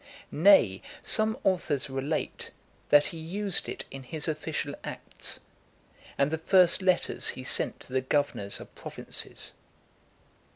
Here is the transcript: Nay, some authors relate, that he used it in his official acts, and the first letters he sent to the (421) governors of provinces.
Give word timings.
Nay, 0.31 0.81
some 1.03 1.37
authors 1.43 1.87
relate, 1.87 2.49
that 2.89 3.05
he 3.13 3.19
used 3.19 3.69
it 3.69 3.85
in 3.91 4.01
his 4.01 4.27
official 4.27 4.73
acts, 4.83 5.39
and 6.17 6.31
the 6.31 6.39
first 6.39 6.81
letters 6.81 7.29
he 7.29 7.43
sent 7.43 7.79
to 7.81 7.93
the 7.93 8.01
(421) 8.01 8.09
governors 8.09 8.59
of 8.59 8.73
provinces. 8.73 9.53